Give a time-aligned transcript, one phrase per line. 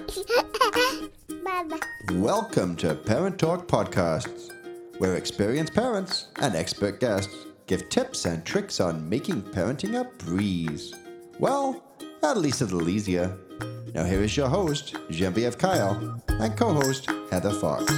[2.12, 4.50] Welcome to Parent Talk Podcasts,
[4.98, 7.34] where experienced parents and expert guests
[7.66, 10.94] give tips and tricks on making parenting a breeze.
[11.38, 11.84] Well,
[12.22, 13.36] at least a little easier.
[13.94, 17.92] Now, here is your host, Genevieve Kyle, and co host, Heather Fox.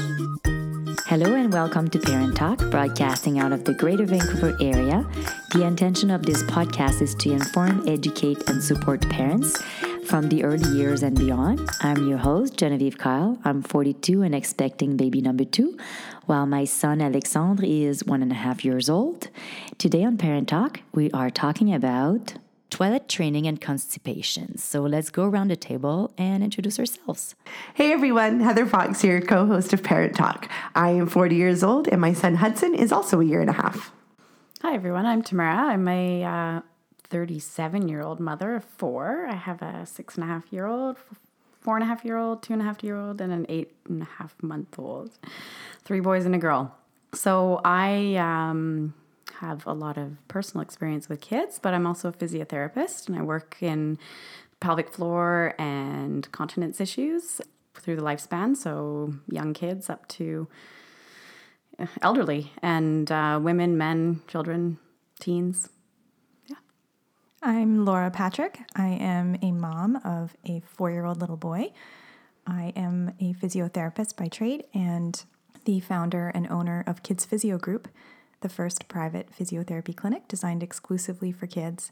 [1.07, 5.07] Hello and welcome to Parent Talk, broadcasting out of the Greater Vancouver area.
[5.53, 9.57] The intention of this podcast is to inform, educate, and support parents
[10.05, 11.69] from the early years and beyond.
[11.81, 13.39] I'm your host, Genevieve Kyle.
[13.45, 15.77] I'm 42 and expecting baby number two,
[16.27, 19.29] while my son Alexandre is one and a half years old.
[19.79, 22.35] Today on Parent Talk, we are talking about
[22.71, 24.59] toilet training and constipation.
[24.59, 27.35] So let's go around the table and introduce ourselves.
[27.75, 30.51] Hey everyone, Heather Fox here, co host of Parent Talk.
[30.75, 33.55] I am 40 years old and my son Hudson is also a year and a
[33.55, 33.93] half.
[34.63, 35.73] Hi everyone, I'm Tamara.
[35.73, 36.61] I'm a uh,
[37.13, 39.27] 37 uh, year old mother of four.
[39.29, 40.97] I have a six and a half year old,
[41.61, 43.75] four and a half year old, two and a half year old, and an eight
[43.89, 45.19] and a half month old.
[45.85, 46.75] Three boys and a girl.
[47.15, 48.95] So I um,
[49.41, 53.23] have a lot of personal experience with kids, but I'm also a physiotherapist and I
[53.23, 53.99] work in
[54.61, 57.41] pelvic floor and continence issues
[57.75, 58.57] through the lifespan.
[58.57, 60.47] So, young kids up to
[61.79, 64.79] uh, elderly and uh, women, men, children,
[65.19, 65.69] teens.
[67.45, 68.61] I'm Laura Patrick.
[68.77, 71.73] I am a mom of a four year old little boy.
[72.47, 75.21] I am a physiotherapist by trade and
[75.65, 77.89] the founder and owner of Kids Physio Group,
[78.43, 81.91] the first private physiotherapy clinic designed exclusively for kids.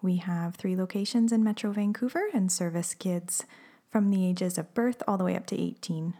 [0.00, 3.44] We have three locations in Metro Vancouver and service kids
[3.90, 6.14] from the ages of birth all the way up to 18.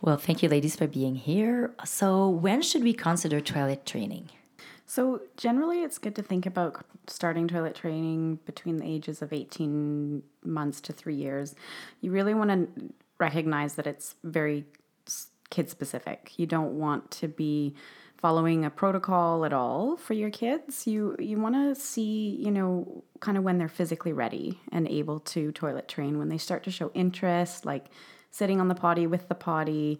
[0.00, 1.74] Well, thank you, ladies, for being here.
[1.84, 4.30] So, when should we consider toilet training?
[4.94, 10.22] So, generally, it's good to think about starting toilet training between the ages of 18
[10.44, 11.56] months to three years.
[12.00, 14.66] You really want to recognize that it's very
[15.50, 16.34] kid specific.
[16.36, 17.74] You don't want to be
[18.18, 20.86] following a protocol at all for your kids.
[20.86, 25.18] You you want to see, you know, kind of when they're physically ready and able
[25.34, 27.86] to toilet train when they start to show interest like
[28.30, 29.98] sitting on the potty with the potty.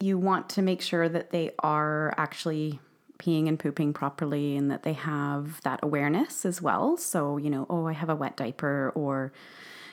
[0.00, 2.78] You want to make sure that they are actually
[3.22, 6.96] peeing and pooping properly and that they have that awareness as well.
[6.96, 9.32] So, you know, oh, I have a wet diaper or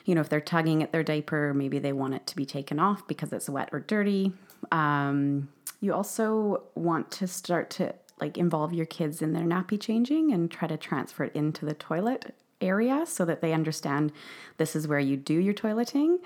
[0.06, 2.80] you know, if they're tugging at their diaper, maybe they want it to be taken
[2.80, 4.32] off because it's wet or dirty.
[4.72, 5.48] Um,
[5.80, 10.50] you also want to start to like involve your kids in their nappy changing and
[10.50, 14.12] try to transfer it into the toilet area so that they understand
[14.56, 16.18] this is where you do your toileting.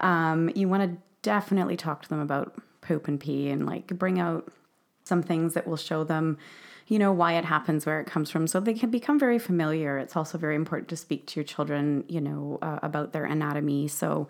[0.00, 4.18] Um, you want to definitely talk to them about poop and pee and like bring
[4.18, 4.50] out
[5.04, 6.38] some things that will show them
[6.90, 8.48] you know why it happens where it comes from.
[8.48, 9.96] So they can become very familiar.
[9.96, 13.86] It's also very important to speak to your children you know uh, about their anatomy.
[13.86, 14.28] So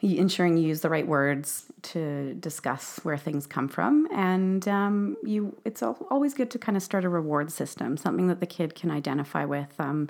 [0.00, 4.08] ensuring you use the right words to discuss where things come from.
[4.12, 8.40] And um, you it's always good to kind of start a reward system something that
[8.40, 9.74] the kid can identify with.
[9.78, 10.08] Um,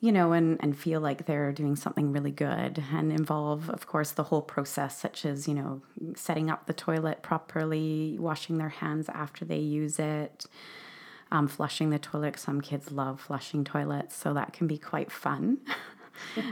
[0.00, 4.12] you know and and feel like they're doing something really good and involve of course
[4.12, 5.82] the whole process such as you know
[6.14, 10.46] setting up the toilet properly washing their hands after they use it
[11.32, 15.58] um, flushing the toilet some kids love flushing toilets so that can be quite fun.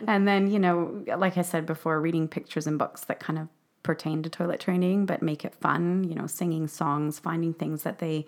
[0.06, 3.48] And then, you know, like I said before, reading pictures and books that kind of
[3.82, 7.98] pertain to toilet training but make it fun, you know, singing songs, finding things that
[7.98, 8.26] they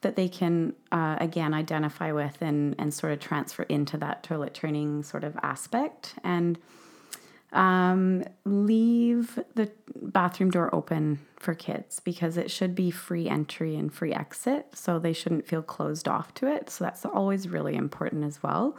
[0.00, 4.54] that they can uh, again identify with and and sort of transfer into that toilet
[4.54, 6.14] training sort of aspect.
[6.22, 6.58] And
[7.52, 9.70] um, leave the
[10.02, 14.98] bathroom door open for kids because it should be free entry and free exit so
[14.98, 16.68] they shouldn't feel closed off to it.
[16.68, 18.76] So that's always really important as well.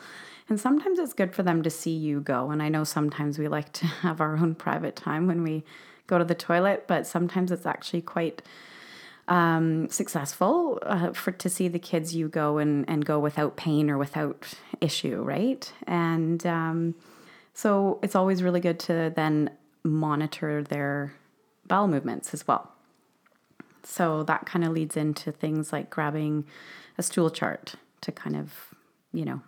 [0.49, 2.51] And sometimes it's good for them to see you go.
[2.51, 5.63] And I know sometimes we like to have our own private time when we
[6.05, 8.41] go to the toilet, but sometimes it's actually quite
[9.29, 13.89] um, successful uh, for to see the kids you go and, and go without pain
[13.89, 15.71] or without issue, right?
[15.85, 16.95] And um,
[17.53, 19.51] so it's always really good to then
[19.83, 21.13] monitor their
[21.67, 22.71] bowel movements as well.
[23.83, 26.45] So that kind of leads into things like grabbing
[26.97, 28.73] a stool chart to kind of,
[29.13, 29.41] you know,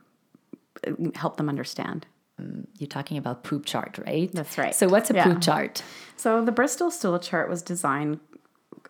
[1.15, 2.05] help them understand.
[2.39, 4.31] Mm, you're talking about poop chart, right?
[4.31, 4.75] That's right.
[4.75, 5.23] So what's a yeah.
[5.25, 5.83] poop chart?
[6.17, 8.19] So the Bristol stool chart was designed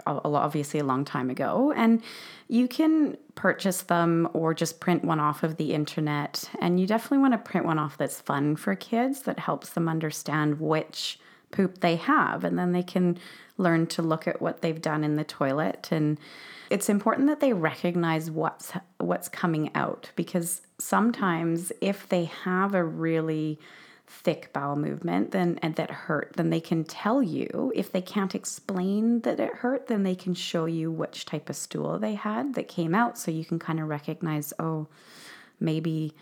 [0.06, 2.02] obviously a long time ago and
[2.48, 7.20] you can purchase them or just print one off of the internet and you definitely
[7.20, 11.20] want to print one off that's fun for kids that helps them understand which
[11.52, 13.18] poop they have and then they can
[13.58, 16.18] learn to look at what they've done in the toilet and
[16.70, 22.84] it's important that they recognize what's what's coming out because sometimes if they have a
[22.84, 23.60] really
[24.12, 28.36] thick bowel movement then and that hurt then they can tell you if they can't
[28.36, 32.54] explain that it hurt then they can show you which type of stool they had
[32.54, 34.86] that came out so you can kind of recognize oh
[35.60, 36.14] maybe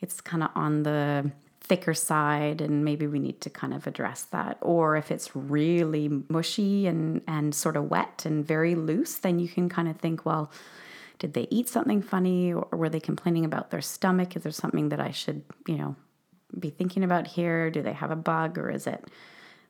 [0.00, 1.30] it's kind of on the
[1.70, 4.58] thicker side and maybe we need to kind of address that.
[4.60, 9.48] Or if it's really mushy and and sort of wet and very loose then you
[9.48, 10.50] can kind of think well
[11.20, 14.34] did they eat something funny or were they complaining about their stomach?
[14.34, 15.94] Is there something that i should you know
[16.58, 17.70] be thinking about here?
[17.70, 19.04] Do they have a bug or is it,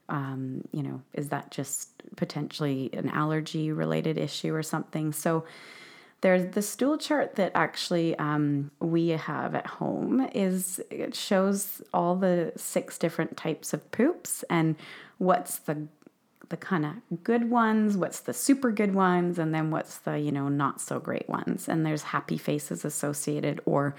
[0.08, 5.12] um, you know, is that just potentially an allergy related issue or something?
[5.12, 5.44] So
[6.22, 12.14] there's the stool chart that actually um, we have at home is it shows all
[12.14, 14.76] the six different types of poops and
[15.18, 15.88] what's the
[16.50, 20.32] the kind of good ones, what's the super good ones, and then what's the, you
[20.32, 21.68] know, not so great ones.
[21.68, 23.94] And there's happy faces associated or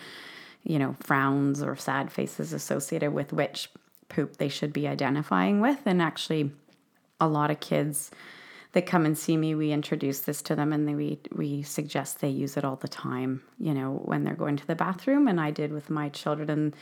[0.63, 3.69] you know, frowns or sad faces associated with which
[4.09, 5.79] poop they should be identifying with.
[5.85, 6.51] And actually,
[7.19, 8.11] a lot of kids
[8.73, 12.19] that come and see me, we introduce this to them and they, we, we suggest
[12.19, 15.27] they use it all the time, you know, when they're going to the bathroom.
[15.27, 16.49] And I did with my children.
[16.49, 16.75] And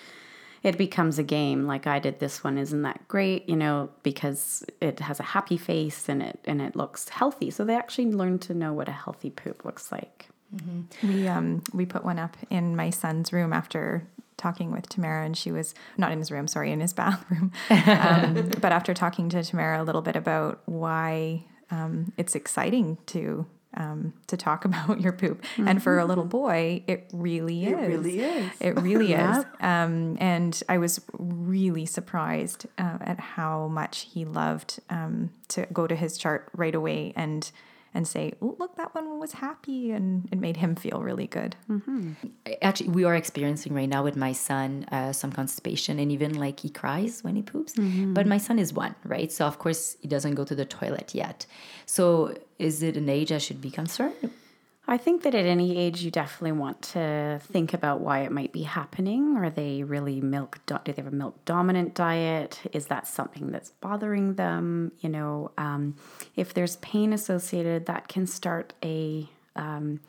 [0.64, 4.64] it becomes a game like I did this one isn't that great you know because
[4.82, 8.40] it has a happy face and it and it looks healthy so they actually learn
[8.40, 11.08] to know what a healthy poop looks like Mm-hmm.
[11.08, 14.08] We um we put one up in my son's room after
[14.40, 17.52] talking with Tamara, and she was not in his room, sorry, in his bathroom.
[17.70, 23.46] Um, but after talking to Tamara a little bit about why um, it's exciting to
[23.76, 25.68] um, to talk about your poop, mm-hmm.
[25.68, 26.30] and for a little mm-hmm.
[26.30, 27.74] boy, it really is.
[27.74, 28.52] It really is.
[28.60, 29.46] It really is.
[29.60, 35.86] Um, and I was really surprised uh, at how much he loved um, to go
[35.86, 37.52] to his chart right away and
[37.94, 39.92] and say, oh, look, that one was happy.
[39.92, 41.56] And it made him feel really good.
[41.70, 42.14] Mm-hmm.
[42.62, 46.60] Actually, we are experiencing right now with my son uh, some constipation and even like
[46.60, 47.74] he cries when he poops.
[47.74, 48.14] Mm-hmm.
[48.14, 49.32] But my son is one, right?
[49.32, 51.46] So, of course, he doesn't go to the toilet yet.
[51.86, 54.32] So, is it an age I should be concerned?
[54.90, 58.52] I think that at any age, you definitely want to think about why it might
[58.52, 59.38] be happening.
[59.38, 60.60] Are they really milk?
[60.66, 62.60] Do they have a milk dominant diet?
[62.74, 64.92] Is that something that's bothering them?
[65.00, 65.96] You know, um,
[66.36, 70.00] if there's pain associated, that can start a um,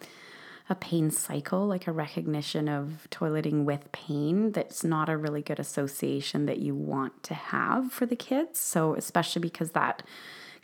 [0.70, 4.52] a pain cycle, like a recognition of toileting with pain.
[4.52, 8.60] That's not a really good association that you want to have for the kids.
[8.60, 10.02] So, especially because that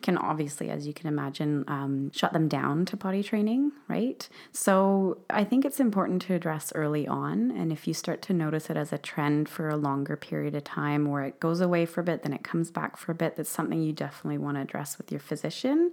[0.03, 4.29] can obviously, as you can imagine, um, shut them down to potty training, right?
[4.53, 7.51] So I think it's important to address early on.
[7.51, 10.65] And if you start to notice it as a trend for a longer period of
[10.65, 13.37] time where it goes away for a bit, then it comes back for a bit,
[13.37, 15.93] that's something you definitely want to address with your physician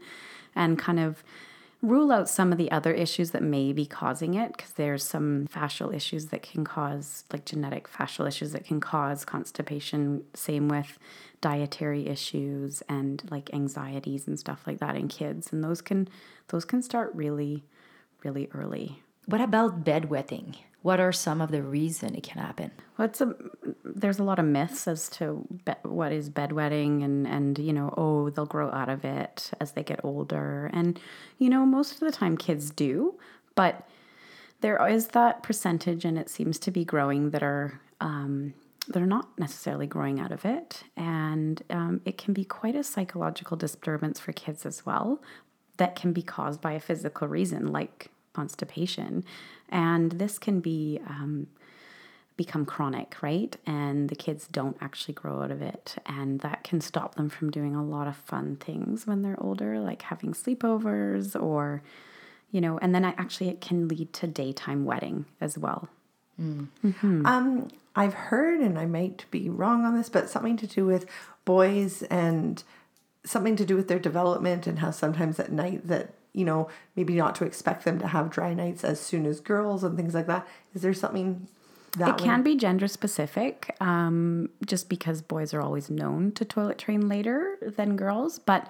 [0.55, 1.23] and kind of
[1.83, 5.45] rule out some of the other issues that may be causing it because there's some
[5.53, 10.97] fascial issues that can cause like genetic fascial issues that can cause constipation same with
[11.41, 16.07] dietary issues and like anxieties and stuff like that in kids and those can
[16.47, 17.65] those can start really
[18.24, 20.55] really early what about bedwetting?
[20.81, 22.71] What are some of the reasons it can happen?
[22.97, 23.35] What's a
[23.85, 27.93] there's a lot of myths as to be, what is bedwetting and and you know
[27.95, 30.69] oh they'll grow out of it as they get older.
[30.73, 30.99] And
[31.37, 33.17] you know most of the time kids do
[33.55, 33.87] but
[34.61, 38.53] there is that percentage and it seems to be growing that are um,
[38.87, 40.83] they're not necessarily growing out of it.
[40.97, 45.21] And um, it can be quite a psychological disturbance for kids as well
[45.77, 49.23] that can be caused by a physical reason like constipation.
[49.69, 50.99] And this can be.
[51.07, 51.47] Um,
[52.35, 53.55] become chronic, right?
[53.65, 55.95] And the kids don't actually grow out of it.
[56.05, 59.79] And that can stop them from doing a lot of fun things when they're older,
[59.79, 61.83] like having sleepovers or,
[62.51, 65.89] you know, and then I actually it can lead to daytime wetting as well.
[66.41, 66.69] Mm.
[66.83, 67.25] Mm-hmm.
[67.25, 71.05] Um, I've heard, and I might be wrong on this, but something to do with
[71.45, 72.63] boys and
[73.23, 77.15] something to do with their development and how sometimes at night that you know maybe
[77.15, 80.27] not to expect them to have dry nights as soon as girls and things like
[80.27, 80.47] that.
[80.73, 81.47] Is there something?
[81.97, 86.79] That it can be gender specific, um, just because boys are always known to toilet
[86.79, 88.39] train later than girls.
[88.39, 88.67] But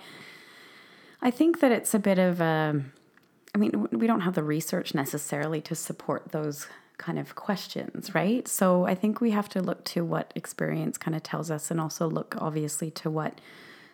[1.22, 2.84] I think that it's a bit of a.
[3.56, 6.68] I mean, we don't have the research necessarily to support those
[6.98, 8.48] kind of questions, right?
[8.48, 11.80] So I think we have to look to what experience kind of tells us and
[11.80, 13.40] also look obviously to what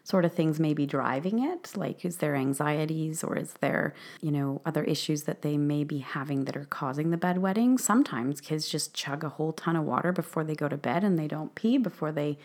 [0.10, 4.32] sort of things may be driving it like is there anxieties or is there you
[4.32, 8.68] know other issues that they may be having that are causing the bedwetting sometimes kids
[8.68, 11.54] just chug a whole ton of water before they go to bed and they don't
[11.54, 12.38] pee before they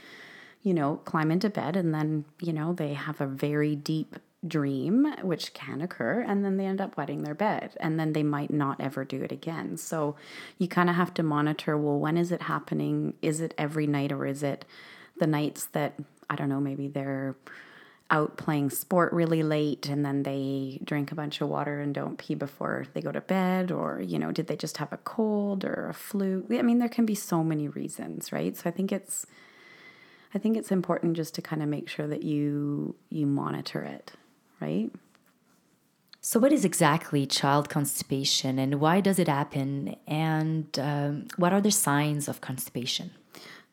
[0.63, 4.17] you know climb into bed and then you know they have a very deep
[4.47, 8.23] dream, which can occur, and then they end up wetting their bed, and then they
[8.23, 9.77] might not ever do it again.
[9.77, 10.17] So
[10.59, 13.15] you kind of have to monitor well, when is it happening?
[13.23, 14.65] Is it every night, or is it
[15.19, 15.95] the nights that,
[16.29, 17.37] I don't know, maybe they're
[18.11, 22.19] out playing sport really late and then they drink a bunch of water and don't
[22.19, 25.65] pee before they go to bed or you know did they just have a cold
[25.65, 26.47] or a flu?
[26.51, 28.55] I mean there can be so many reasons right?
[28.57, 29.27] So i think it's
[30.35, 34.13] i think it's important just to kind of make sure that you you monitor it
[34.61, 34.91] right?
[36.21, 39.95] So what is exactly child constipation and why does it happen?
[40.07, 43.11] And um, what are the signs of constipation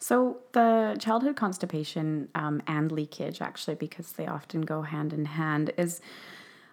[0.01, 5.72] so the childhood constipation um, and leakage, actually, because they often go hand in hand,
[5.77, 6.01] is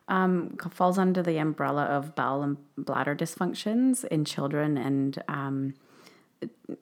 [0.08, 5.74] um, falls under the umbrella of bowel and bladder dysfunctions in children, and um,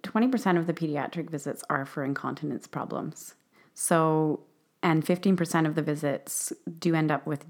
[0.05, 3.35] twenty percent of the pediatric visits are for incontinence problems.
[3.75, 4.39] So,
[4.85, 7.45] and fifteen percent of the visits do end up with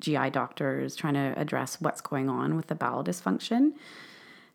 [0.00, 3.74] GI doctors trying to address what's going on with the bowel dysfunction.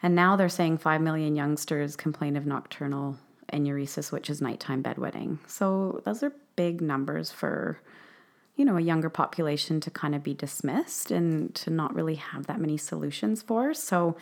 [0.03, 3.17] And now they're saying 5 million youngsters complain of nocturnal
[3.51, 5.39] enuresis, which is nighttime bedwetting.
[5.47, 7.79] So those are big numbers for
[8.55, 12.47] you know a younger population to kind of be dismissed and to not really have
[12.47, 13.73] that many solutions for.
[13.73, 14.15] So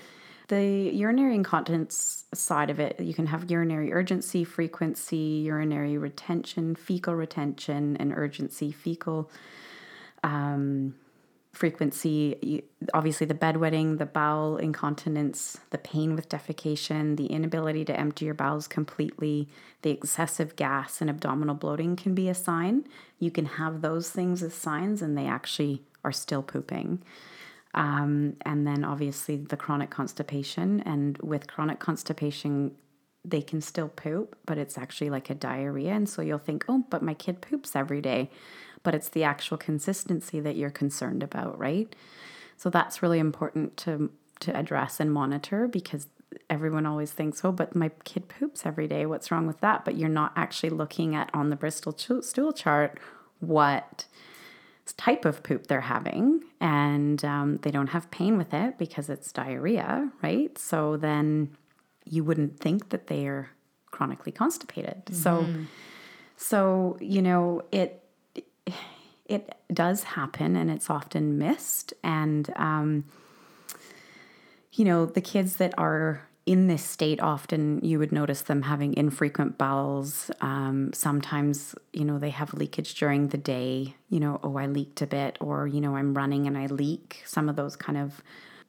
[0.50, 7.16] the urinary incontinence side of it, you can have urinary urgency, frequency, urinary retention, fecal
[7.16, 9.32] retention, and urgency fecal
[10.24, 10.96] um,
[11.54, 12.64] frequency,
[12.96, 18.34] obviously the bedwetting, the bowel incontinence, the pain with defecation, the inability to empty your
[18.34, 19.48] bowels completely,
[19.84, 22.86] the excessive gas and abdominal bloating can be a sign.
[23.20, 27.04] You can have those things as signs and they actually are still pooping.
[27.76, 30.82] Um, and then obviously the chronic constipation.
[30.82, 32.72] And with chronic constipation,
[33.24, 35.92] they can still poop, but it's actually like a diarrhea.
[35.92, 38.32] And so you'll think, oh, but my kid poops every day
[38.84, 41.96] but it's the actual consistency that you're concerned about, right?
[42.58, 46.08] So that's really important to to address and monitor because
[46.50, 49.06] everyone always thinks, oh, but my kid poops every day.
[49.06, 49.86] What's wrong with that?
[49.86, 53.00] But you're not actually looking at on the Bristol stool chart
[53.40, 54.06] what
[54.98, 59.32] type of poop they're having, and um, they don't have pain with it because it's
[59.32, 60.58] diarrhea, right?
[60.58, 61.56] So then
[62.06, 63.50] you wouldn't think that they are
[63.92, 65.06] chronically constipated.
[65.06, 65.16] Mm-hmm.
[65.16, 65.48] So,
[66.36, 68.03] so you know it
[69.26, 71.94] it does happen and it's often missed.
[72.04, 73.06] And, um,
[74.74, 78.94] you know, the kids that are in this state, often you would notice them having
[78.96, 80.30] infrequent bowels.
[80.42, 85.02] Um, sometimes, you know, they have leakage during the day, you know, oh, I leaked
[85.02, 87.22] a bit, or, you know, I'm running and I leak.
[87.26, 88.22] Some of those kind of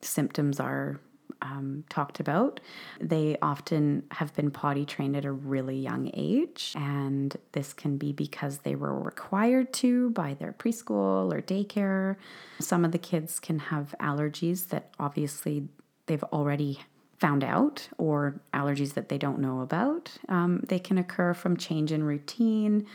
[0.03, 1.01] symptoms are
[1.45, 2.59] um, talked about.
[3.01, 8.13] They often have been potty trained at a really young age, and this can be
[8.13, 12.17] because they were required to by their preschool or daycare.
[12.59, 15.69] Some of the kids can have allergies that obviously
[16.07, 16.81] they've already
[17.19, 20.11] found out or allergies that they don't know about.
[20.29, 22.87] Um, they can occur from change in routine,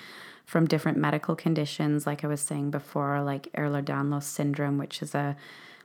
[0.45, 5.37] from different medical conditions, like I was saying before, like Ehlers-Danlos syndrome, which is a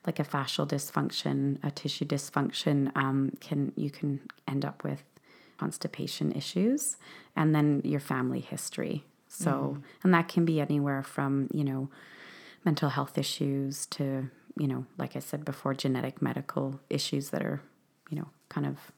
[0.06, 5.02] like a fascial dysfunction, a tissue dysfunction, um, can you can end up with
[5.58, 6.96] constipation issues,
[7.37, 9.04] and then your family history.
[9.28, 9.80] So, mm-hmm.
[10.04, 11.88] and that can be anywhere from you know
[12.64, 17.61] mental health issues to you know, like I said before, genetic medical issues that are
[18.11, 18.92] you know kind of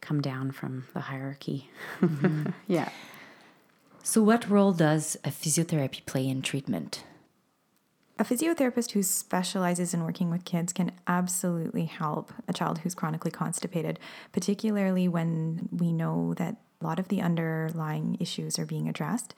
[0.00, 1.70] come down from the hierarchy.
[2.00, 2.50] Mm-hmm.
[2.66, 2.88] yeah.
[4.02, 7.04] So, what role does a physiotherapy play in treatment?
[8.16, 13.32] A physiotherapist who specializes in working with kids can absolutely help a child who's chronically
[13.32, 13.98] constipated,
[14.30, 19.34] particularly when we know that a lot of the underlying issues are being addressed.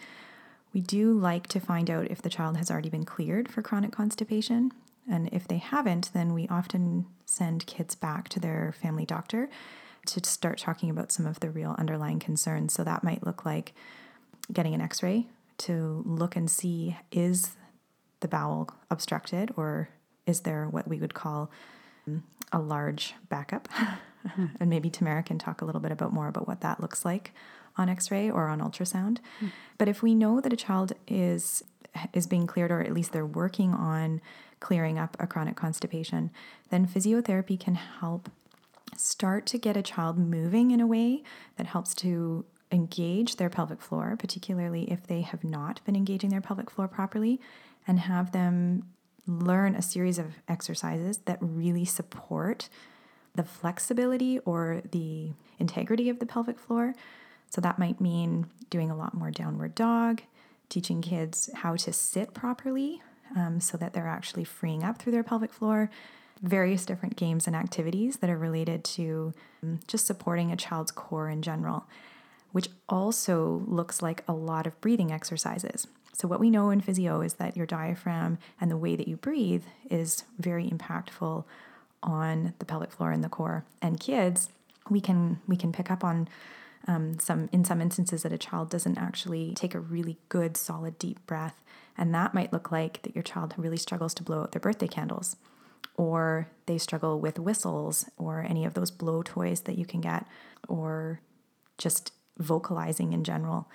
[0.75, 3.92] We do like to find out if the child has already been cleared for chronic
[3.92, 4.73] constipation.
[5.11, 9.49] And if they haven't, then we often send kids back to their family doctor
[10.06, 12.75] to start talking about some of the real underlying concerns.
[12.75, 13.73] So that might look like
[14.52, 15.28] getting an x ray
[15.59, 17.52] to look and see is
[18.20, 19.88] the bowel obstructed, or
[20.26, 21.50] is there what we would call
[22.06, 23.68] um, a large backup?
[24.61, 27.32] and maybe Tamara can talk a little bit about more about what that looks like
[27.76, 29.18] on X-ray or on ultrasound.
[29.40, 29.52] Mm.
[29.78, 31.62] But if we know that a child is
[32.12, 34.20] is being cleared, or at least they're working on
[34.61, 36.30] clearing up a chronic constipation,
[36.70, 38.30] then physiotherapy can help
[38.96, 41.23] start to get a child moving in a way
[41.56, 46.40] that helps to engage their pelvic floor, particularly if they have not been engaging their
[46.40, 47.40] pelvic floor properly,
[47.87, 48.83] and have them
[49.26, 52.69] learn a series of exercises that really support
[53.35, 56.95] the flexibility or the integrity of the pelvic floor.
[57.50, 60.23] So that might mean doing a lot more downward dog,
[60.69, 63.02] teaching kids how to sit properly
[63.37, 65.90] um, so that they're actually freeing up through their pelvic floor,
[66.43, 71.28] various different games and activities that are related to um, just supporting a child's core
[71.28, 71.87] in general.
[72.57, 75.87] which also looks like a lot of breathing exercises.
[76.16, 79.18] So, what we know in physio is that your diaphragm and the way that you
[79.18, 81.44] breathe is very impactful
[82.02, 83.66] on the pelvic floor and the core.
[83.82, 84.49] And kids,
[84.88, 86.26] we can we can pick up on
[86.88, 90.99] um, some in some instances that a child doesn't actually take a really good solid
[90.99, 91.62] deep breath,
[91.99, 94.88] and that might look like that your child really struggles to blow out their birthday
[94.88, 95.37] candles,
[95.99, 100.25] or they struggle with whistles or any of those blow toys that you can get,
[100.66, 101.20] or
[101.76, 103.68] just vocalizing in general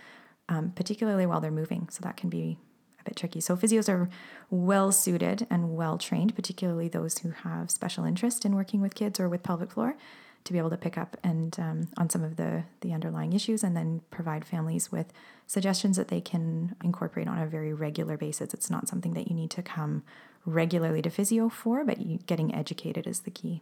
[0.52, 1.88] um, particularly while they're moving.
[1.90, 2.58] So that can be
[3.00, 3.40] a bit tricky.
[3.40, 4.10] So physios are
[4.50, 9.20] well suited and well trained, particularly those who have special interest in working with kids
[9.20, 9.96] or with pelvic floor,
[10.44, 13.64] to be able to pick up and um, on some of the the underlying issues,
[13.64, 15.14] and then provide families with
[15.48, 18.54] suggestions that they can incorporate on a very regular basis.
[18.54, 20.04] It's not something that you need to come
[20.46, 23.62] regularly to physio for, but you, getting educated is the key.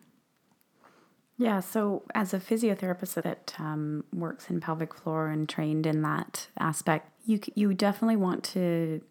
[1.40, 6.48] Yeah, so as a physiotherapist that um, works in pelvic floor and trained in that
[6.60, 9.02] aspect, you you definitely want to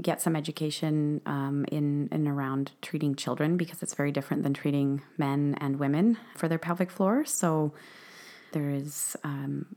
[0.00, 5.02] get some education um, in and around treating children because it's very different than treating
[5.16, 7.24] men and women for their pelvic floor.
[7.24, 7.72] So
[8.52, 9.74] there is um,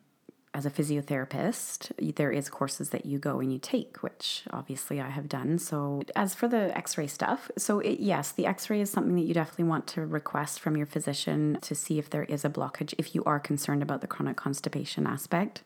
[0.58, 5.10] as a physiotherapist, there is courses that you go and you take, which obviously I
[5.10, 5.60] have done.
[5.60, 9.36] So as for the X-ray stuff, so it, yes, the X-ray is something that you
[9.36, 13.14] definitely want to request from your physician to see if there is a blockage if
[13.14, 15.62] you are concerned about the chronic constipation aspect.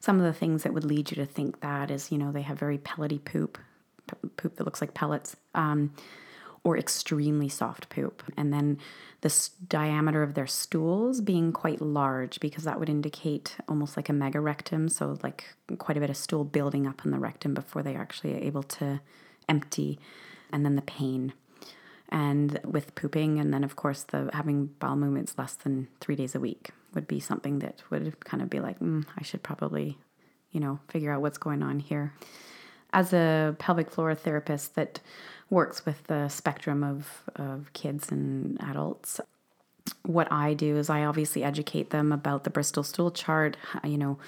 [0.00, 2.42] Some of the things that would lead you to think that is, you know, they
[2.42, 3.58] have very pellety poop,
[4.36, 5.36] poop that looks like pellets.
[5.54, 5.92] Um,
[6.64, 8.22] or extremely soft poop.
[8.36, 8.78] And then
[9.20, 14.08] the s- diameter of their stools being quite large because that would indicate almost like
[14.08, 15.44] a mega rectum, So, like
[15.78, 18.62] quite a bit of stool building up in the rectum before they actually are able
[18.64, 19.00] to
[19.48, 19.98] empty.
[20.52, 21.32] And then the pain.
[22.10, 26.34] And with pooping, and then of course, the having bowel movements less than three days
[26.34, 29.98] a week would be something that would kind of be like, mm, I should probably,
[30.50, 32.12] you know, figure out what's going on here.
[32.92, 35.00] As a pelvic floor therapist that
[35.52, 39.20] works with the spectrum of, of kids and adults.
[40.04, 44.18] What I do is I obviously educate them about the Bristol stool chart, you know,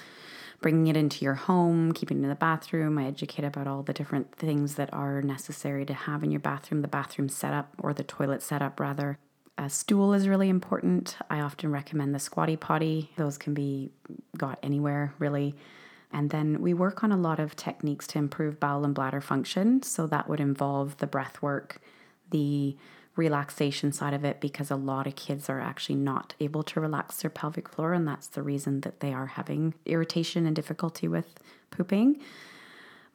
[0.61, 2.99] bringing it into your home, keeping it in the bathroom.
[2.99, 6.83] I educate about all the different things that are necessary to have in your bathroom,
[6.83, 9.19] the bathroom setup or the toilet setup, rather.
[9.57, 11.17] A stool is really important.
[11.31, 13.11] I often recommend the squatty potty.
[13.17, 13.93] Those can be
[14.37, 15.55] got anywhere, really.
[16.14, 19.83] And then we work on a lot of techniques to improve bowel and bladder function.
[19.83, 21.81] So that would involve the breath work,
[22.31, 22.77] the
[23.16, 27.16] relaxation side of it, because a lot of kids are actually not able to relax
[27.16, 27.92] their pelvic floor.
[27.92, 31.40] And that's the reason that they are having irritation and difficulty with
[31.72, 32.20] pooping.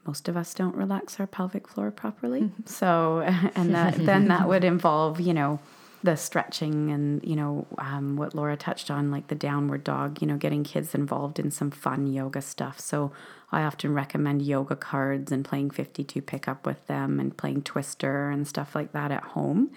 [0.06, 2.42] Most of us don't relax our pelvic floor properly.
[2.42, 2.64] Mm-hmm.
[2.66, 3.22] So,
[3.56, 5.62] and that, then that would involve, you know,
[6.02, 10.22] the stretching and you know um, what Laura touched on, like the downward dog.
[10.22, 12.80] You know, getting kids involved in some fun yoga stuff.
[12.80, 13.12] So
[13.52, 18.30] I often recommend yoga cards and playing fifty two pickup with them and playing Twister
[18.30, 19.72] and stuff like that at home.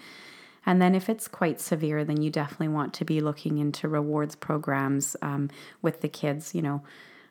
[0.65, 4.35] And then if it's quite severe, then you definitely want to be looking into rewards
[4.35, 5.49] programs um,
[5.81, 6.55] with the kids.
[6.55, 6.83] You know,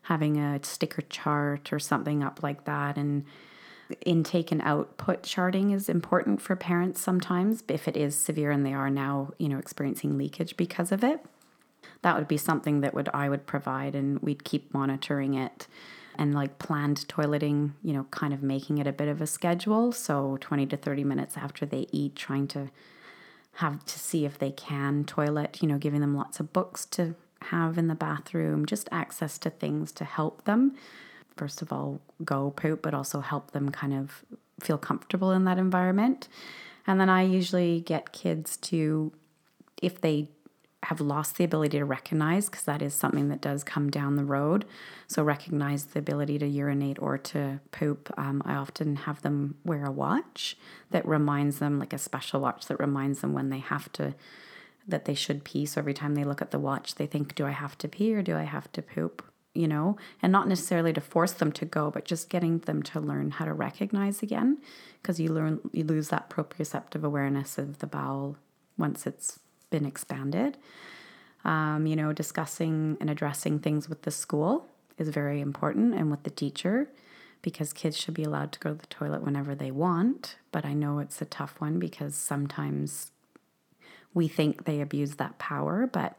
[0.03, 3.25] having a sticker chart or something up like that and
[4.05, 8.73] intake and output charting is important for parents sometimes if it is severe and they
[8.73, 11.25] are now you know experiencing leakage because of it.
[12.03, 15.67] That would be something that would i would provide and we'd keep monitoring it
[16.19, 19.93] and like planned toileting you know kind of making it a bit of a schedule.
[19.93, 22.71] So 20 to 30 minutes after they eat trying to
[23.57, 27.15] have to see if they can toilet you know giving them lots of books to
[27.47, 30.75] have in the bathroom just access to things to help them
[31.37, 34.25] first of all go poop, but also help them kind of
[34.61, 36.29] feel comfortable in that environment.
[36.87, 39.13] And then I usually get kids to,
[39.81, 40.29] if they
[40.85, 44.25] have lost the ability to recognize, because that is something that does come down the
[44.25, 44.65] road.
[45.07, 48.13] So, recognize the ability to urinate or to poop.
[48.17, 50.57] Um, I often have them wear a watch
[50.91, 54.15] that reminds them, like a special watch that reminds them when they have to,
[54.89, 55.67] that they should pee.
[55.67, 58.13] So, every time they look at the watch, they think, do I have to pee
[58.15, 59.23] or do I have to poop?
[59.55, 63.01] You know, and not necessarily to force them to go, but just getting them to
[63.01, 64.59] learn how to recognize again,
[65.01, 68.37] because you learn you lose that proprioceptive awareness of the bowel
[68.79, 70.57] once it's been expanded.
[71.45, 76.23] Um, you know, discussing and addressing things with the school is very important, and with
[76.23, 76.89] the teacher,
[77.43, 80.37] because kids should be allowed to go to the toilet whenever they want.
[80.53, 83.11] But I know it's a tough one because sometimes
[84.15, 86.17] we think they abuse that power, but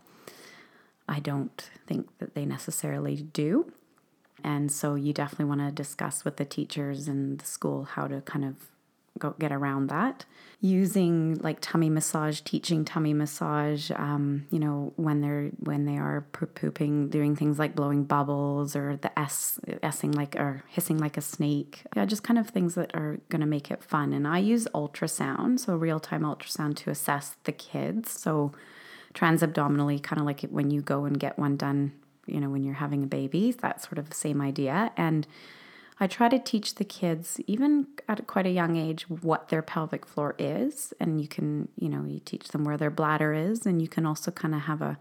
[1.14, 3.72] I don't think that they necessarily do.
[4.44, 8.22] And so you definitely want to discuss with the teachers and the school how to
[8.22, 8.56] kind of
[9.20, 10.26] go get around that.
[10.60, 16.26] Using like tummy massage teaching tummy massage um, you know when they're when they are
[16.32, 21.22] pooping doing things like blowing bubbles or the s essing like or hissing like a
[21.22, 21.84] snake.
[21.96, 24.14] Yeah just kind of things that are going to make it fun.
[24.14, 28.12] And i use ultrasound so real-time ultrasound to assess the kids.
[28.12, 28.52] So
[29.14, 31.92] transabdominally kind of like when you go and get one done
[32.26, 35.28] you know when you're having a baby that's sort of the same idea and
[36.00, 40.06] I try to teach the kids, even at quite a young age, what their pelvic
[40.06, 40.94] floor is.
[41.00, 44.06] And you can, you know, you teach them where their bladder is, and you can
[44.06, 44.98] also kind of have a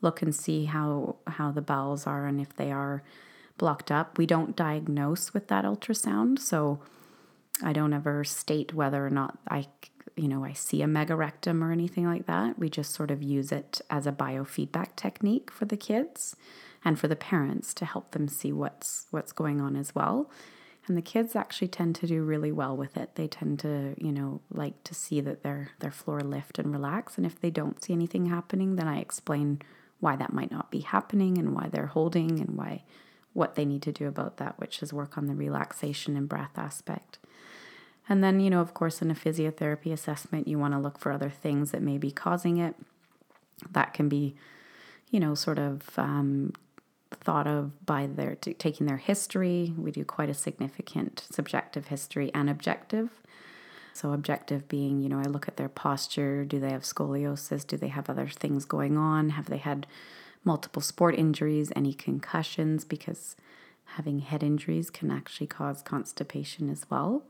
[0.00, 3.02] look and see how how the bowels are and if they are
[3.56, 4.18] blocked up.
[4.18, 6.80] We don't diagnose with that ultrasound, so
[7.62, 9.66] I don't ever state whether or not I,
[10.16, 12.58] you know, I see a megarectum or anything like that.
[12.58, 16.36] We just sort of use it as a biofeedback technique for the kids
[16.84, 20.30] and for the parents to help them see what's what's going on as well.
[20.86, 23.14] And the kids actually tend to do really well with it.
[23.14, 27.16] They tend to, you know, like to see that their their floor lift and relax.
[27.16, 29.62] And if they don't see anything happening, then I explain
[30.00, 32.82] why that might not be happening and why they're holding and why
[33.32, 36.58] what they need to do about that, which is work on the relaxation and breath
[36.58, 37.18] aspect.
[38.08, 41.12] And then, you know, of course, in a physiotherapy assessment, you want to look for
[41.12, 42.74] other things that may be causing it.
[43.70, 44.34] That can be,
[45.10, 46.52] you know, sort of um,
[47.12, 49.72] thought of by their t- taking their history.
[49.76, 53.10] We do quite a significant subjective history and objective.
[53.94, 56.44] So, objective being, you know, I look at their posture.
[56.44, 57.66] Do they have scoliosis?
[57.66, 59.30] Do they have other things going on?
[59.30, 59.86] Have they had
[60.44, 61.70] multiple sport injuries?
[61.76, 62.84] Any concussions?
[62.84, 63.36] Because
[63.84, 67.22] having head injuries can actually cause constipation as well.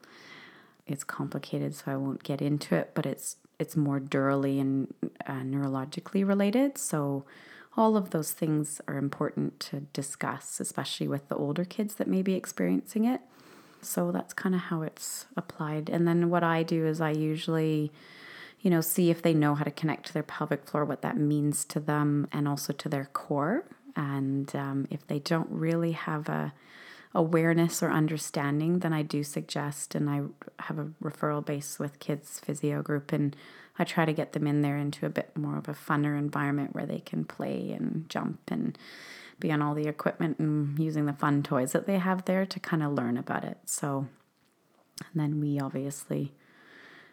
[0.86, 4.92] It's complicated, so I won't get into it, but it's it's more durally and
[5.26, 6.78] uh, neurologically related.
[6.78, 7.24] So,
[7.76, 12.22] all of those things are important to discuss, especially with the older kids that may
[12.22, 13.20] be experiencing it.
[13.80, 15.88] So that's kind of how it's applied.
[15.88, 17.90] And then what I do is I usually,
[18.60, 21.16] you know, see if they know how to connect to their pelvic floor, what that
[21.16, 23.64] means to them, and also to their core.
[23.96, 26.52] And um, if they don't really have a
[27.14, 30.22] awareness or understanding, then I do suggest, and I
[30.60, 33.36] have a referral base with kids physio group, and
[33.78, 36.74] I try to get them in there into a bit more of a funner environment
[36.74, 38.76] where they can play and jump and
[39.40, 42.60] be on all the equipment and using the fun toys that they have there to
[42.60, 43.58] kind of learn about it.
[43.66, 44.06] So,
[44.98, 46.32] and then we obviously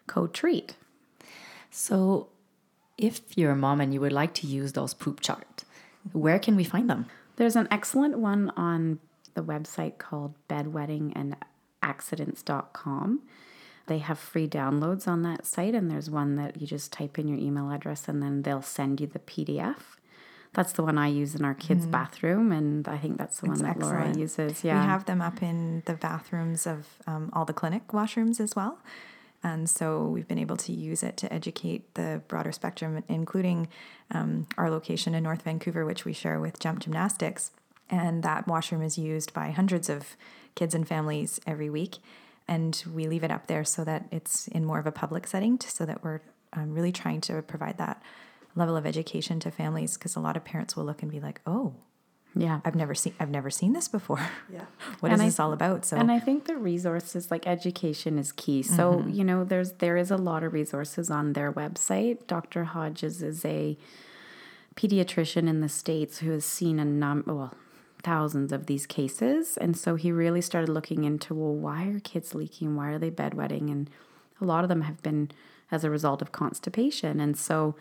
[0.08, 0.76] co treat.
[1.72, 2.30] So,
[2.98, 5.66] if you're a mom and you would like to use those poop charts,
[6.12, 7.06] where can we find them?
[7.38, 9.00] There's an excellent one on
[9.34, 13.22] the website called bedwettingandaccidents.com.
[13.88, 17.28] They have free downloads on that site, and there's one that you just type in
[17.28, 19.78] your email address and then they'll send you the PDF.
[20.54, 21.92] That's the one I use in our kids' mm.
[21.92, 24.06] bathroom, and I think that's the one that excellent.
[24.06, 24.64] Laura uses.
[24.64, 28.56] Yeah, we have them up in the bathrooms of um, all the clinic washrooms as
[28.56, 28.80] well.
[29.44, 33.70] And so we've been able to use it to educate the broader spectrum, including
[34.12, 37.52] um, our location in North Vancouver, which we share with Jump Gymnastics.
[37.90, 40.16] And that washroom is used by hundreds of
[40.56, 41.98] kids and families every week.
[42.48, 45.58] And we leave it up there so that it's in more of a public setting
[45.60, 46.22] to, so that we're
[46.54, 48.02] um, really trying to provide that
[48.56, 51.42] level of education to families because a lot of parents will look and be like
[51.46, 51.74] oh
[52.36, 52.60] yeah.
[52.64, 54.20] I've never seen i've never seen this before.
[54.54, 54.66] Yeah.
[55.00, 55.86] What and is I, this all about?
[55.86, 58.62] So and i think the resources like education is key.
[58.62, 59.10] So mm-hmm.
[59.10, 62.28] you know there's there is a lot of resources on their website.
[62.28, 63.78] Dr hodges is a
[64.76, 67.54] pediatrician in the states who has seen a number well
[68.04, 69.58] thousands of these cases.
[69.58, 72.76] And so he really started looking into well, why are kids leaking?
[72.76, 73.72] Why are they bedwetting?
[73.72, 73.90] And
[74.42, 75.32] a lot of them have been
[75.72, 77.20] as a result of constipation.
[77.20, 77.76] And so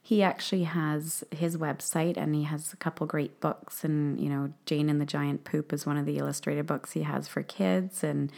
[0.00, 3.84] he actually has his website and he has a couple great books.
[3.84, 7.02] And, you know, Jane and the Giant Poop is one of the illustrated books he
[7.02, 8.30] has for kids and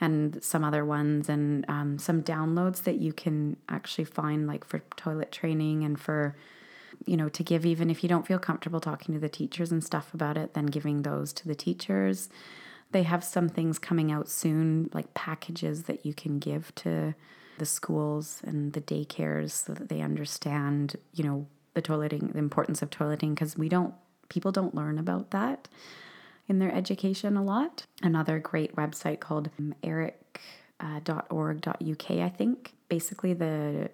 [0.00, 4.80] and some other ones and um, some downloads that you can actually find like for
[4.96, 6.34] toilet training and for
[7.06, 9.82] you know, to give even if you don't feel comfortable talking to the teachers and
[9.82, 12.28] stuff about it, then giving those to the teachers.
[12.92, 17.14] They have some things coming out soon, like packages that you can give to
[17.58, 22.82] the schools and the daycares so that they understand, you know, the toileting, the importance
[22.82, 23.94] of toileting, because we don't,
[24.28, 25.68] people don't learn about that
[26.48, 27.86] in their education a lot.
[28.02, 29.50] Another great website called
[29.82, 31.60] eric.org.uk,
[32.10, 32.74] uh, I think.
[32.88, 33.90] Basically, the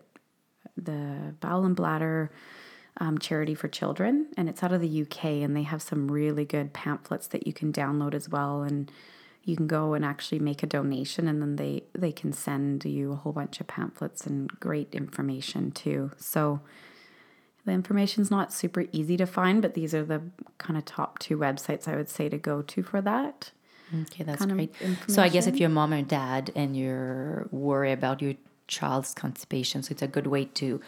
[0.77, 2.31] the bowel and bladder
[3.01, 6.45] um, charity for children, and it's out of the UK, and they have some really
[6.45, 8.93] good pamphlets that you can download as well, and
[9.43, 13.13] you can go and actually make a donation, and then they they can send you
[13.13, 16.11] a whole bunch of pamphlets and great information too.
[16.19, 16.61] So
[17.65, 20.23] the information's not super easy to find, but these are the
[20.59, 23.51] kind of top two websites I would say to go to for that.
[24.03, 24.73] Okay, that's great.
[25.09, 28.35] So I guess if you're a mom or dad and you're worried about your
[28.69, 30.81] child's constipation, so it's a good way to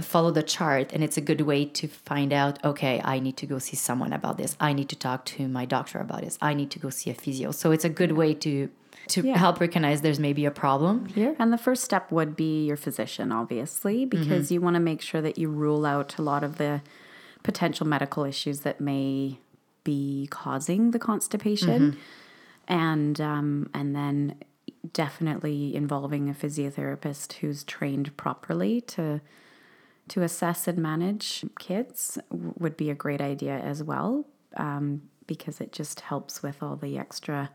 [0.00, 3.46] follow the chart and it's a good way to find out okay i need to
[3.46, 4.56] go see someone about this.
[4.58, 6.38] I need to talk to my doctor about this.
[6.40, 7.50] I need to go see a physio.
[7.50, 8.70] So it's a good way to
[9.08, 9.36] to Yeah.
[9.38, 11.06] help recognize there's maybe a problem.
[11.06, 15.00] Here And the first step would be your physician, obviously, because you want to make
[15.02, 16.80] sure that you rule out a lot of the
[17.42, 19.38] potential medical issues that may
[19.84, 21.96] be causing the constipation,
[22.68, 24.34] and um, and then
[24.92, 29.20] definitely involving a physiotherapist who's trained properly to
[30.10, 35.72] to assess and manage kids would be a great idea as well, um, because it
[35.72, 37.50] just helps with all the extra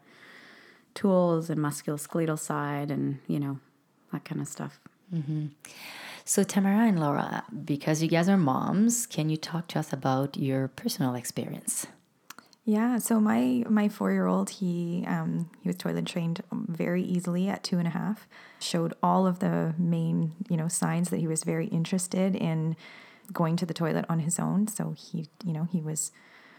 [0.94, 3.60] tools and musculoskeletal side and you know
[4.14, 4.80] that kind of stuff.
[6.24, 10.38] So tamara and laura because you guys are moms can you talk to us about
[10.38, 11.86] your personal experience
[12.68, 17.48] Yeah, so my my four year old he um, he was toilet trained very easily
[17.48, 18.28] at two and a half.
[18.60, 22.76] Showed all of the main you know signs that he was very interested in
[23.32, 24.68] going to the toilet on his own.
[24.68, 26.12] So he you know he was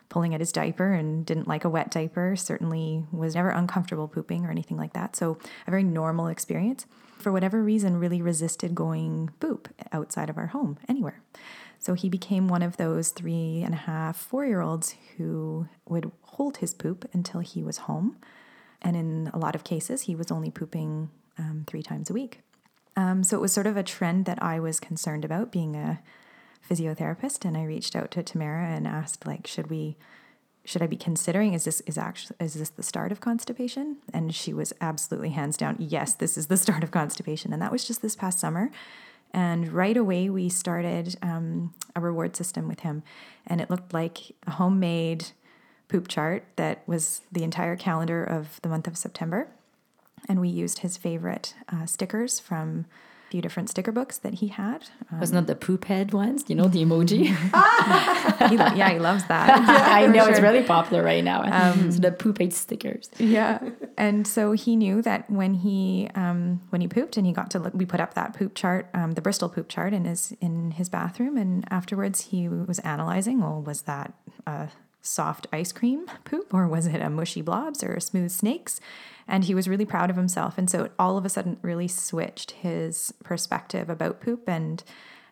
[0.08, 2.36] pulling at his diaper and didn't like a wet diaper.
[2.36, 5.16] Certainly was never uncomfortable pooping or anything like that.
[5.16, 6.86] So a very normal experience.
[7.18, 11.20] For whatever reason, really resisted going poop outside of our home anywhere.
[11.78, 16.10] So he became one of those three and a half, four year olds who would
[16.22, 18.16] hold his poop until he was home.
[18.82, 22.40] And in a lot of cases, he was only pooping um, three times a week.
[22.96, 26.00] Um, so it was sort of a trend that I was concerned about being a
[26.68, 27.44] physiotherapist.
[27.44, 29.96] And I reached out to Tamara and asked, like, should we,
[30.64, 33.98] should I be considering, is this, is actually, is this the start of constipation?
[34.12, 37.52] And she was absolutely hands down, yes, this is the start of constipation.
[37.52, 38.70] And that was just this past summer.
[39.36, 43.02] And right away, we started um, a reward system with him.
[43.46, 45.26] And it looked like a homemade
[45.88, 49.48] poop chart that was the entire calendar of the month of September.
[50.26, 52.86] And we used his favorite uh, stickers from
[53.26, 54.84] a few different sticker books that he had.
[55.12, 57.26] Uh, was not that the poop head ones you know the emoji
[58.48, 59.48] he yeah, he loves that.
[59.88, 61.42] i know it's really popular right now
[61.90, 63.58] so the poop head stickers yeah
[63.96, 67.58] and so he knew that when he um, when he pooped and he got to
[67.58, 70.72] look we put up that poop chart um, the bristol poop chart in his in
[70.72, 74.12] his bathroom and afterwards he was analyzing well was that
[74.46, 74.68] a
[75.06, 78.80] soft ice cream poop or was it a mushy blobs or smooth snakes
[79.28, 81.88] and he was really proud of himself and so it all of a sudden really
[81.88, 84.82] switched his perspective about poop and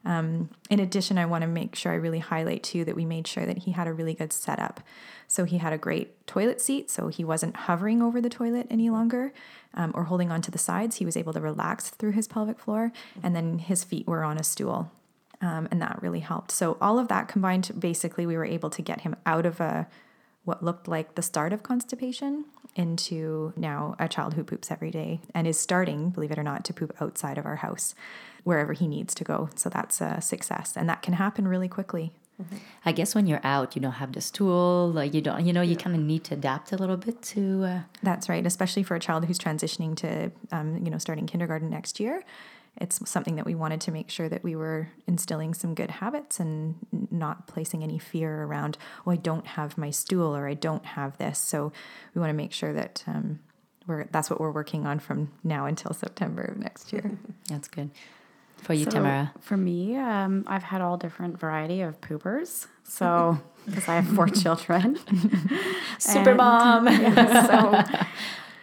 [0.05, 3.27] um, in addition, I want to make sure I really highlight too that we made
[3.27, 4.81] sure that he had a really good setup.
[5.27, 8.91] So he had a great toilet seat, so he wasn't hovering over the toilet any
[8.91, 9.33] longer
[9.73, 10.97] um, or holding onto the sides.
[10.97, 14.37] He was able to relax through his pelvic floor, and then his feet were on
[14.37, 14.93] a stool.
[15.45, 16.51] Um, and that really helped.
[16.51, 19.87] So all of that combined, basically, we were able to get him out of a
[20.45, 25.21] what looked like the start of constipation into now a child who poops every day
[25.35, 27.95] and is starting, believe it or not, to poop outside of our house
[28.43, 29.49] wherever he needs to go.
[29.55, 30.77] So that's a success.
[30.77, 32.13] And that can happen really quickly.
[32.85, 34.91] I guess when you're out, you don't have the stool.
[34.93, 37.65] Like you don't, you know, you kind of need to adapt a little bit to.
[37.65, 41.71] Uh, That's right, especially for a child who's transitioning to, um, you know, starting kindergarten
[41.71, 42.25] next year.
[42.77, 46.41] It's something that we wanted to make sure that we were instilling some good habits
[46.41, 46.75] and
[47.11, 51.17] not placing any fear around, oh, I don't have my stool or I don't have
[51.19, 51.39] this.
[51.39, 51.73] So
[52.15, 53.39] we want to make sure that um,
[53.87, 57.17] we're that's what we're working on from now until September of next year.
[57.49, 57.91] that's good
[58.57, 59.33] for you, So, Tamara.
[59.41, 62.67] For me, um, I've had all different variety of poopers.
[62.87, 64.99] So because I have four children,
[65.99, 66.87] Super And- mom.
[66.87, 67.83] so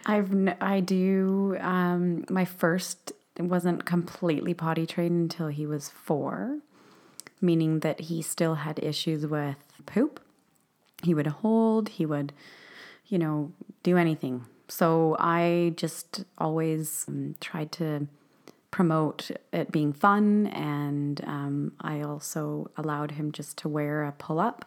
[0.06, 6.58] I've n- I do um, my first wasn't completely potty trained until he was four,
[7.40, 10.20] meaning that he still had issues with poop.
[11.02, 12.32] He would hold, he would,
[13.06, 14.46] you know, do anything.
[14.68, 18.06] So I just always um, tried to
[18.70, 24.40] promote it being fun, and um, I also allowed him just to wear a pull
[24.40, 24.64] up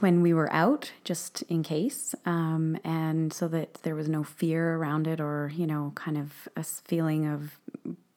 [0.00, 4.76] when we were out, just in case, um, and so that there was no fear
[4.76, 7.58] around it, or you know, kind of a feeling of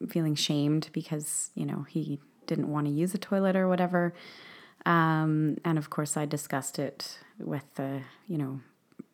[0.08, 4.12] feeling shamed because you know he didn't want to use a toilet or whatever.
[4.86, 8.60] Um, and of course, I discussed it with the you know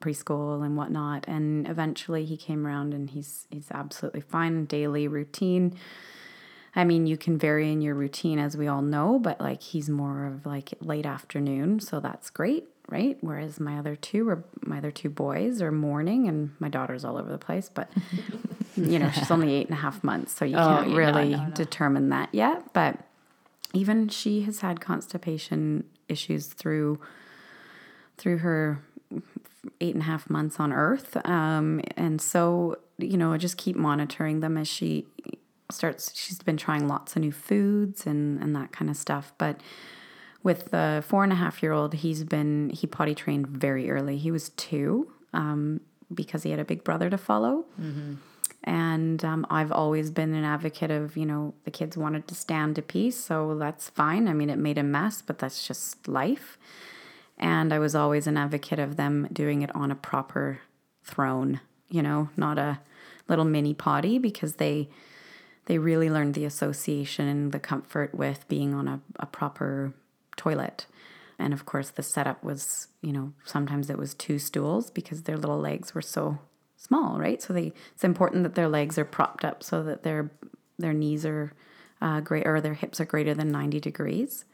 [0.00, 4.64] preschool and whatnot, and eventually he came around and he's he's absolutely fine.
[4.64, 5.76] Daily routine.
[6.76, 9.88] I mean, you can vary in your routine as we all know, but like he's
[9.88, 13.16] more of like late afternoon, so that's great, right?
[13.22, 17.16] Whereas my other two are my other two boys are morning, and my daughter's all
[17.16, 17.88] over the place, but
[18.76, 20.98] you know she's only eight and a half months, so you Oh, can't yeah, no,
[20.98, 21.50] really no, no.
[21.54, 22.72] determine that yet.
[22.74, 22.98] But
[23.72, 27.00] even she has had constipation issues through
[28.18, 28.82] through her
[29.80, 31.16] eight and a half months on Earth.
[31.26, 35.06] Um, and so, you know, just keep monitoring them as she
[35.70, 36.12] starts.
[36.14, 39.32] She's been trying lots of new foods and, and that kind of stuff.
[39.38, 39.60] But
[40.42, 44.16] with the four and a half year old, he's been, he potty trained very early.
[44.16, 45.80] He was two um,
[46.12, 47.64] because he had a big brother to follow.
[48.64, 52.74] And um, I've always been an advocate of, you know, the kids wanted to stand
[52.76, 54.26] to pee, so that's fine.
[54.26, 56.58] I mean, it made a mess, but that's just life.
[57.38, 60.60] And I was always an advocate of them doing it on a proper
[61.04, 62.80] throne, you know, not a
[63.28, 64.88] little mini potty because they
[65.66, 69.92] they really learned the association and the comfort with being on a, a proper
[70.36, 70.86] toilet.
[71.38, 75.36] And of course the setup was, you know, sometimes it was two stools because their
[75.36, 76.38] little legs were so
[76.76, 77.42] small, right?
[77.42, 80.30] So they it's important that their legs are propped up so that their
[80.78, 81.52] their knees are
[82.00, 84.44] uh, great or their hips are greater than 90 degrees.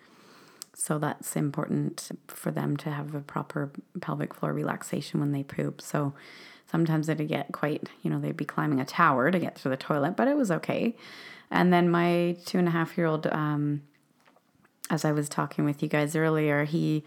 [0.75, 3.71] So that's important for them to have a proper
[4.01, 5.83] pelvic floor relaxation when they poop.
[5.83, 6.15] So
[6.73, 9.77] sometimes it'd get quite, you know, they'd be climbing a tower to get to the
[9.77, 10.97] toilet, but it was okay.
[11.51, 13.83] And then my two and a half year old, um,
[14.89, 17.05] as I was talking with you guys earlier, he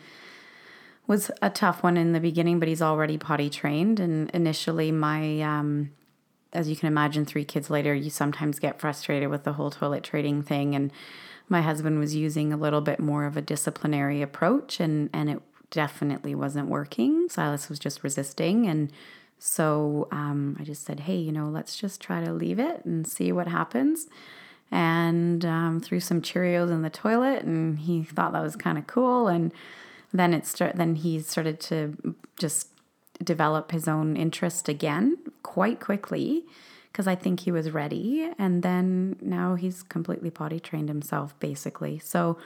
[1.08, 3.99] was a tough one in the beginning, but he's already potty trained.
[3.99, 5.91] And initially, my, um,
[6.54, 10.04] as you can imagine, three kids later, you sometimes get frustrated with the whole toilet
[10.04, 10.75] training thing.
[10.75, 10.91] And
[11.49, 15.41] my husband was using a little bit more of a disciplinary approach, and, and it
[15.71, 17.30] definitely wasn't working.
[17.30, 18.67] Silas was just resisting.
[18.67, 18.91] And
[19.39, 23.08] so um, I just said, hey, you know, let's just try to leave it and
[23.08, 24.08] see what happens.
[24.71, 28.88] And um, threw some Cheerios in the toilet, and he thought that was kind of
[28.88, 29.28] cool.
[29.28, 29.54] And
[30.12, 32.69] then it start, then he started to just
[33.24, 36.45] develop his own interest again quite quickly
[36.91, 38.32] because I think he was ready.
[38.38, 42.00] And then now he's completely potty trained himself, basically.
[42.00, 42.38] So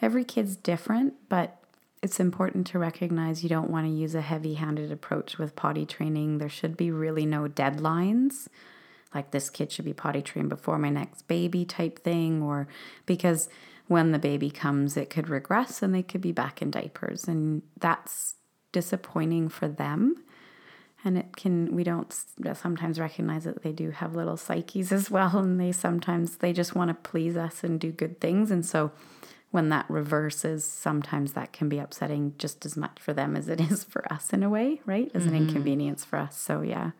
[0.00, 1.59] every kid's different, but
[2.02, 5.84] it's important to recognize you don't want to use a heavy handed approach with potty
[5.84, 6.38] training.
[6.38, 8.48] There should be really no deadlines,
[9.14, 12.68] like this kid should be potty trained before my next baby type thing, or
[13.06, 13.48] because
[13.86, 17.24] when the baby comes, it could regress and they could be back in diapers.
[17.24, 18.36] And that's
[18.72, 20.14] disappointing for them
[21.04, 22.14] and it can we don't
[22.54, 26.74] sometimes recognize that they do have little psyches as well and they sometimes they just
[26.74, 28.92] want to please us and do good things and so
[29.50, 33.60] when that reverses sometimes that can be upsetting just as much for them as it
[33.70, 36.90] is for us in a way right as an inconvenience for us so yeah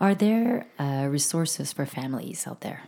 [0.00, 2.84] Are there uh, resources for families out there?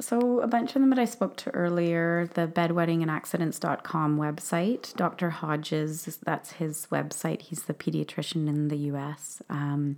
[0.00, 5.30] So, a bunch of them that I spoke to earlier, the bedwettingandaccidents.com website, Dr.
[5.30, 7.42] Hodges, that's his website.
[7.42, 9.42] He's the pediatrician in the US.
[9.48, 9.96] Um,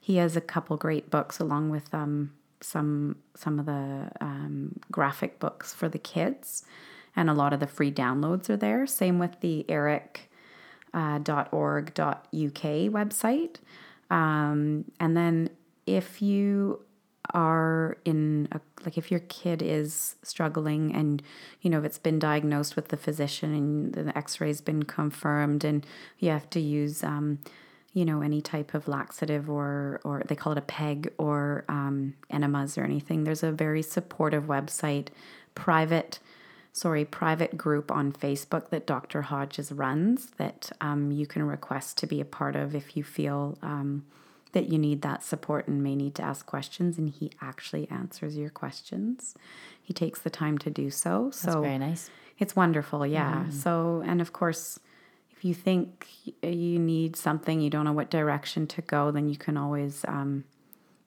[0.00, 5.38] he has a couple great books along with um, some some of the um, graphic
[5.38, 6.64] books for the kids,
[7.18, 8.86] and a lot of the free downloads are there.
[8.86, 10.30] Same with the Eric
[10.94, 13.56] uh, website.
[14.08, 15.50] Um, and then
[15.84, 16.80] if you
[17.34, 21.20] are in a, like if your kid is struggling and
[21.60, 25.84] you know if it's been diagnosed with the physician and the x-ray's been confirmed and
[26.20, 27.38] you have to use um,
[27.92, 32.14] you know any type of laxative or or they call it a peg or um,
[32.30, 35.08] enemas or anything there's a very supportive website
[35.54, 36.18] private
[36.72, 42.06] sorry private group on facebook that dr hodges runs that um, you can request to
[42.06, 44.04] be a part of if you feel um,
[44.52, 48.36] that you need that support and may need to ask questions and he actually answers
[48.36, 49.34] your questions.
[49.82, 52.10] He takes the time to do so That's so very nice.
[52.38, 53.48] it's wonderful yeah.
[53.50, 54.78] So and of course
[55.30, 56.06] if you think
[56.42, 60.44] you need something you don't know what direction to go then you can always um,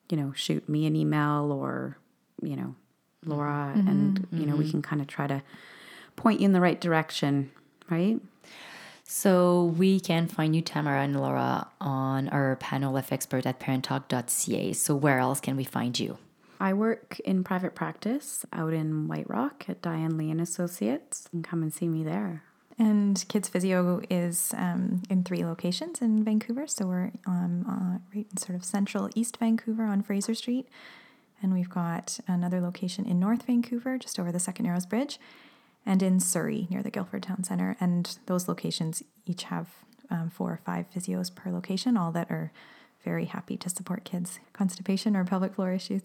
[0.08, 1.98] you know shoot me an email or
[2.40, 2.74] you know
[3.24, 5.42] laura and you know we can kind of try to
[6.16, 7.50] point you in the right direction
[7.90, 8.20] right
[9.04, 14.72] So we can find you, Tamara and Laura, on our panel of expert at parenttalk.ca.
[14.72, 16.16] So where else can we find you?
[16.58, 21.28] I work in private practice out in White Rock at Diane Lee and Associates.
[21.30, 22.42] You can come and see me there.
[22.78, 26.66] And Kids Physio is um, in three locations in Vancouver.
[26.66, 30.68] So we're um, uh, right in sort of central East Vancouver on Fraser Street.
[31.42, 35.18] And we've got another location in North Vancouver, just over the Second Narrows Bridge,
[35.84, 37.76] and in Surrey near the Guildford Town Centre.
[37.80, 39.68] And those locations each have
[40.10, 42.52] um, four or five physios per location, all that are
[43.04, 46.02] very happy to support kids' constipation or pelvic floor issues.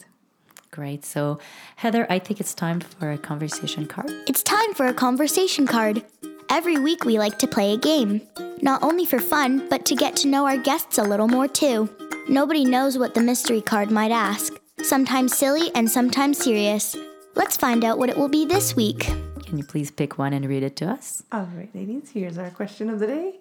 [0.72, 1.06] Great.
[1.06, 1.40] So,
[1.78, 4.12] Heather, I think it's time for a conversation card.
[4.28, 6.04] It's time for a conversation card.
[6.50, 8.22] Every week we like to play a game.
[8.62, 11.90] Not only for fun, but to get to know our guests a little more too.
[12.28, 14.54] Nobody knows what the mystery card might ask.
[14.88, 16.96] Sometimes silly and sometimes serious.
[17.36, 19.00] Let's find out what it will be this week.
[19.46, 21.24] Can you please pick one and read it to us?
[21.32, 23.40] All right, ladies, here's our question of the day.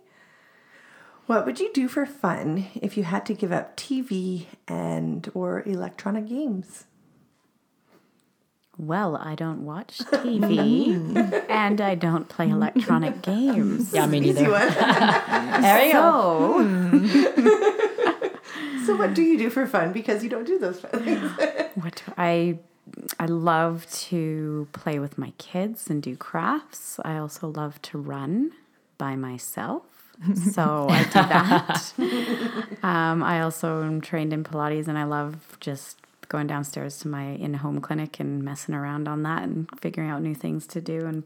[1.26, 5.62] What would you do for fun if you had to give up TV and or
[5.66, 6.84] electronic games?
[8.78, 13.92] Well, I don't watch TV and I don't play electronic games.
[13.92, 14.50] Yeah, me Easy neither.
[14.52, 14.72] one.
[15.62, 17.82] There you go.
[18.86, 21.30] So, what do you do for fun because you don't do those fun things?
[21.74, 22.58] what do I
[23.18, 27.00] I love to play with my kids and do crafts.
[27.04, 28.52] I also love to run
[28.96, 29.82] by myself.
[30.52, 31.92] So I do that.
[32.82, 37.24] um, I also am trained in Pilates and I love just going downstairs to my
[37.24, 41.06] in home clinic and messing around on that and figuring out new things to do
[41.06, 41.24] and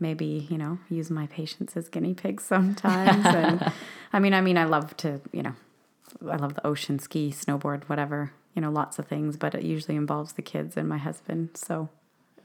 [0.00, 3.24] maybe, you know, use my patients as guinea pigs sometimes.
[3.24, 3.72] and
[4.12, 5.54] I mean, I mean, I love to, you know,
[6.28, 9.96] I love the ocean, ski, snowboard, whatever, you know, lots of things, but it usually
[9.96, 11.50] involves the kids and my husband.
[11.54, 11.88] So,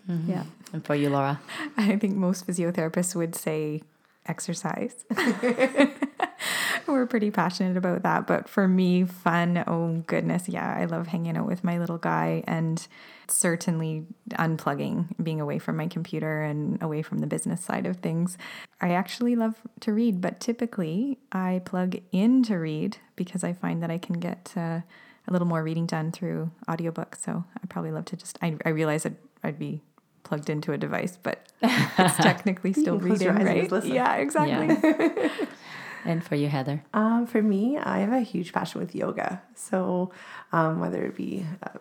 [0.10, 0.32] mm-hmm.
[0.32, 0.44] yeah.
[0.74, 1.40] And for you, Laura.
[1.78, 3.82] I think most physiotherapists would say
[4.28, 5.06] exercise.
[6.88, 8.28] We're pretty passionate about that.
[8.28, 12.44] But for me, fun, oh goodness, yeah, I love hanging out with my little guy
[12.48, 12.86] and
[13.28, 18.38] certainly unplugging, being away from my computer and away from the business side of things.
[18.82, 23.84] I actually love to read, but typically I plug in to read because I find
[23.84, 24.82] that I can get uh,
[25.28, 27.22] a little more reading done through audiobooks.
[27.24, 29.14] So I probably love to just, I, I realize that
[29.44, 29.82] I'd be
[30.28, 33.62] plugged into a device, but it's technically still can close your reading, right?
[33.62, 33.94] just listen.
[33.94, 35.32] Yeah, exactly.
[36.08, 36.84] And for you, Heather.
[36.94, 39.42] Um, for me, I have a huge passion with yoga.
[39.56, 40.12] So,
[40.54, 41.72] um, whether it be a,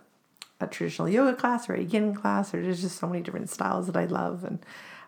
[0.60, 3.86] a traditional yoga class or a yin class, or there's just so many different styles
[3.86, 4.42] that I love.
[4.42, 4.58] And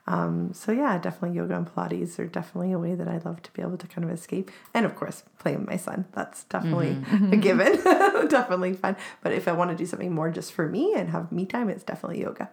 [0.07, 3.53] um, so, yeah, definitely yoga and Pilates are definitely a way that I love to
[3.53, 4.53] be able to kind of escape.
[4.73, 6.05] And of course, playing with my son.
[6.13, 6.99] That's definitely
[7.33, 7.73] a given.
[8.29, 8.95] definitely fun.
[9.21, 11.69] But if I want to do something more just for me and have me time,
[11.71, 12.51] it's definitely yoga.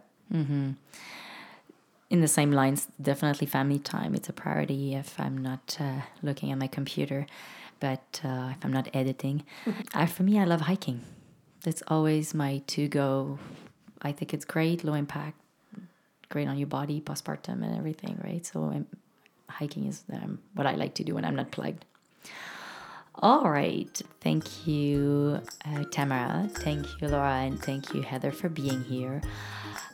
[2.09, 4.15] In the same lines, definitely family time.
[4.15, 7.25] It's a priority if I'm not uh, looking at my computer,
[7.79, 9.43] but uh, if I'm not editing.
[9.93, 11.01] uh, for me, I love hiking.
[11.63, 13.39] That's always my to go.
[14.01, 15.39] I think it's great, low impact,
[16.29, 18.45] great on your body, postpartum, and everything, right?
[18.45, 18.85] So, um,
[19.49, 21.85] hiking is um, what I like to do when I'm not plugged.
[23.19, 24.01] All right.
[24.21, 26.49] Thank you, uh, Tamara.
[26.51, 27.35] Thank you, Laura.
[27.35, 29.21] And thank you, Heather, for being here.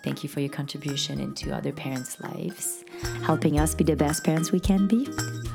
[0.04, 2.84] Thank you for your contribution into other parents' lives.
[3.24, 5.08] helping us be the best parents we can be.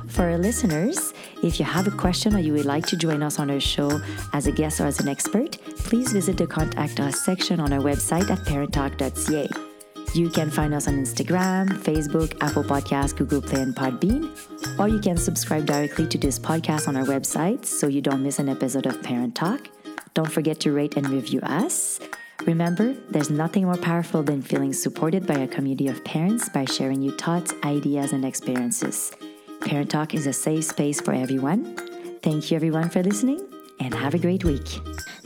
[0.08, 1.12] For our listeners,
[1.42, 4.00] if you have a question or you would like to join us on our show
[4.32, 7.80] as a guest or as an expert, please visit the Contact Us section on our
[7.80, 9.65] website at parenttalk.ca.
[10.14, 14.30] You can find us on Instagram, Facebook, Apple Podcasts, Google Play, and Podbean.
[14.78, 18.38] Or you can subscribe directly to this podcast on our website so you don't miss
[18.38, 19.68] an episode of Parent Talk.
[20.14, 22.00] Don't forget to rate and review us.
[22.46, 27.02] Remember, there's nothing more powerful than feeling supported by a community of parents by sharing
[27.02, 29.12] your thoughts, ideas, and experiences.
[29.60, 31.76] Parent Talk is a safe space for everyone.
[32.22, 33.46] Thank you, everyone, for listening,
[33.80, 34.80] and have a great week.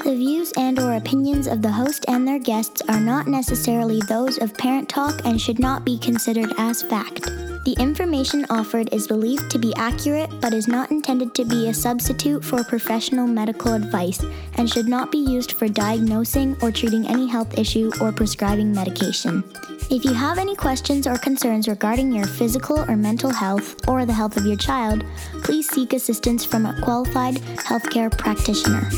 [0.05, 4.39] The views and or opinions of the host and their guests are not necessarily those
[4.39, 7.29] of Parent Talk and should not be considered as fact.
[7.65, 11.75] The information offered is believed to be accurate but is not intended to be a
[11.75, 14.25] substitute for professional medical advice
[14.57, 19.45] and should not be used for diagnosing or treating any health issue or prescribing medication.
[19.91, 24.15] If you have any questions or concerns regarding your physical or mental health or the
[24.15, 25.05] health of your child,
[25.43, 27.35] please seek assistance from a qualified
[27.69, 28.89] healthcare practitioner.